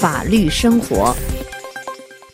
[0.00, 1.12] 法律生活，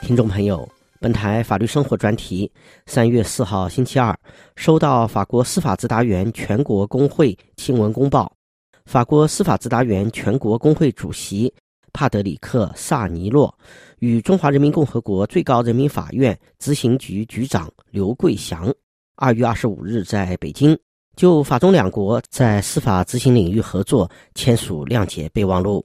[0.03, 0.68] 听众朋友，
[1.00, 2.50] 本台法律生活专题，
[2.84, 4.14] 三月四号星期二，
[4.55, 8.30] 收到法国司法直达员全国工会新闻公报。
[8.85, 11.50] 法国司法直达员全国工会主席
[11.91, 13.53] 帕德里克·萨尼洛
[14.01, 18.71] 与中华人民共和国最高人民法院执行局局长刘桂祥，
[19.17, 20.79] 二月二十五日在北京
[21.17, 25.83] 就法中两国在司法执行领域合作签署谅解备忘录。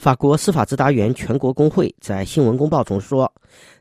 [0.00, 3.30] 法国司法直达员全国工会在新闻公报中说，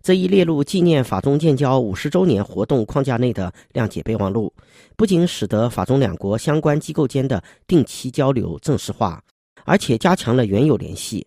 [0.01, 4.53] 这一列入纪念法中建交五十周年活动框架内的谅解备忘录，
[4.97, 9.23] 不仅使得法中两国相关机构间的定期交流正式化，
[9.63, 11.25] 而且加强了原有联系。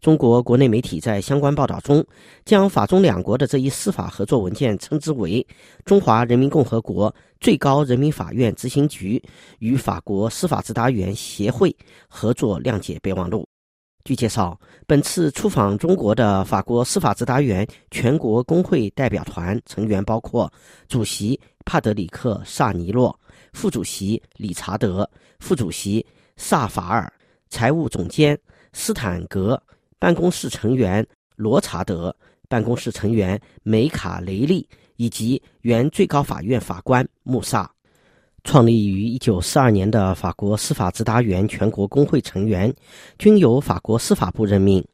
[0.00, 2.04] 中国国内媒体在相关报道中，
[2.44, 5.46] 将法中两国的这一司法合作文件称之为
[5.86, 9.22] “中华人民共和国最高人民法院执行局
[9.60, 11.72] 与法国司法直达员协会
[12.08, 13.46] 合作谅解备忘录”。
[14.04, 20.52] 据介绍，本次出访中国的法国司法直达员全国工会代表团成员包括
[20.88, 23.16] 主席帕德里克·萨尼洛、
[23.52, 26.04] 副主席理查德、副主席
[26.36, 27.12] 萨法尔、
[27.48, 28.36] 财务总监
[28.72, 29.60] 斯坦格、
[30.00, 32.14] 办公室成员罗查德、
[32.48, 37.70] 办公室成员梅卡雷利以及原最高法院法官穆萨。
[38.44, 42.72] 创立于一九四二年的法国司法直达员全国工会成员，
[43.18, 44.84] 均由法国司法部任命。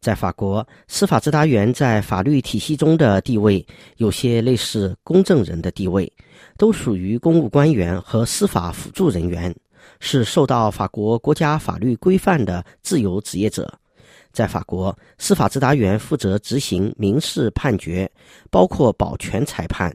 [0.00, 6.10] 在法国，司法直达员在法律体系中的地位有些类似公证人的地位，
[6.56, 9.54] 都属于公务官员和司法辅助人员，
[10.00, 13.72] 是受到法国国家法律规范的自由职业者。
[14.30, 18.10] 在法国，司法直达员负责执行民事判决，
[18.50, 19.94] 包括保全裁判、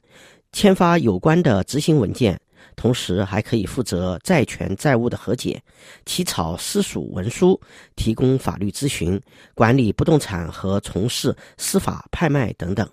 [0.51, 2.39] 签发有关的执行文件。
[2.75, 5.61] 同时还可以负责债权债务的和解、
[6.05, 7.59] 起草私属文书、
[7.95, 9.19] 提供法律咨询、
[9.53, 12.87] 管理不动产和从事司法拍卖等等。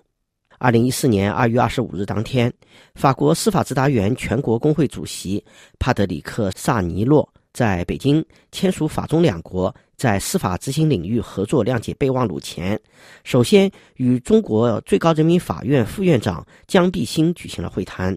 [0.59, 2.51] 二零一四年二月二十五日当天，
[2.95, 5.43] 法国司法直达员全国工会主席
[5.77, 7.31] 帕德里克·萨尼洛。
[7.57, 12.79] 在北京签署法中两国在司法执行领域合作谅解备忘录前，
[13.23, 18.15] 首先与中国最高人民法院副院长姜必新举行了会谈，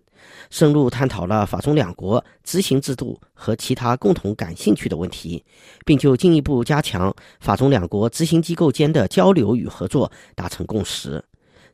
[0.51, 5.43] 深入探讨了法中两国执行制度和其他共同感兴趣的问题，
[5.87, 11.25] 并就进一步加强法中两国执行机构间的交流与合作达成共识。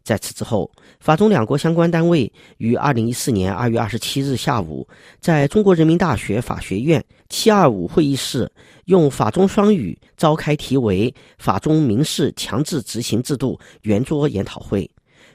[0.06, 4.86] 在此之后，法中两国相关单位于二零一四年二月二十七日下午，
[5.18, 8.48] 在中国人民大学法学院七二五会议室，
[8.84, 14.88] 用法中双语召开题为《法中民事强制执行制度》圆桌研讨会。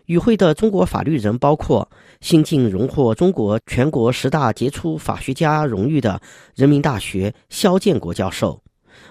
[0.05, 1.85] 与会的中国法律人包括
[2.21, 6.21] 新晋荣获中国全国十大杰出法学家荣誉的
[6.55, 8.61] 人民大学肖建国教授。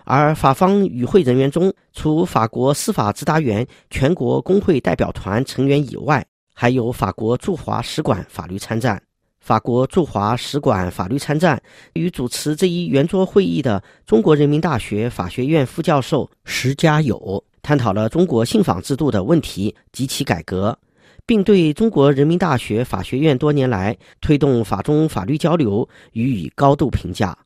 [0.05, 6.25] 而法方与会人员中，除法国司法直达员全国工会代表团成员以外，
[6.55, 9.01] 还有法国驻华使馆法律参赞。
[9.41, 11.61] 法国驻华使馆法律参赞
[11.95, 20.79] 与主持这一圆桌会议的中国人民大学法学院副教授石家友，探讨了中国信访制度的问题及其改革，
[21.25, 27.37] 并对中国人民大学法学院多年来推动法中法律交流予以高度评价。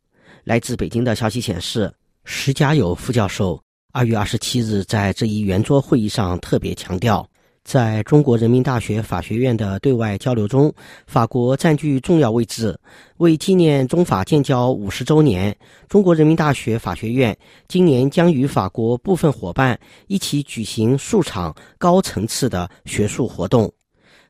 [0.42, 1.94] 来自北京的消息显示。
[2.26, 3.60] 石家友副教授
[3.92, 7.28] 二月二十七日在这一圆桌会议上特别强调，
[7.64, 10.72] 在中国人民大学法学院的对外交流中，
[11.06, 12.76] 法国占据重要位置。
[13.18, 15.54] 为纪念中法建交五十周年，
[15.86, 17.36] 中国人民大学法学院
[17.68, 23.70] 今年将与法国部分伙伴一起举行数场高层次的学术活动。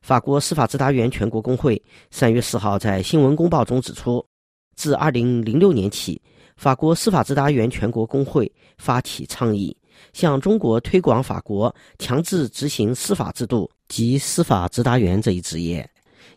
[0.03, 1.81] 法国司法直达员全国工会
[2.11, 4.27] 三月四号在新闻公报中指出，
[4.75, 6.21] 自二零零六年起。
[6.57, 9.77] 法国司法直达员全国工会发起倡议，
[10.13, 15.89] 向中国推广法国强制执行司法制度及司法直达员这一职业，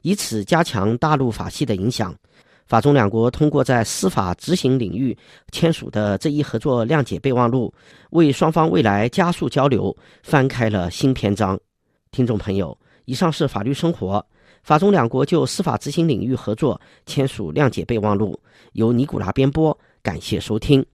[0.01, 2.15] 以此加强大陆法系的影响。
[2.65, 5.17] 法中两国通过在司法执行领域
[5.53, 7.73] 签署的这一合作谅解备忘录，
[8.09, 11.57] 为双方未来加速交流翻开了新篇章。
[12.11, 14.25] 听众朋友，以上是法律生活。
[14.63, 18.37] 法中两国就司法执行领域合作签署谅解备忘录，
[18.73, 19.77] 由尼古拉编播。
[20.07, 20.85] 感谢收听。